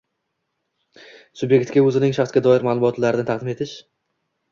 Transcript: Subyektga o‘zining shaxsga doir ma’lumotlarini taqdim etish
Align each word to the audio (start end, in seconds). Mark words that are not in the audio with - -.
Subyektga 1.41 1.83
o‘zining 1.89 2.15
shaxsga 2.19 2.43
doir 2.47 2.65
ma’lumotlarini 2.69 3.27
taqdim 3.29 3.53
etish 3.55 3.75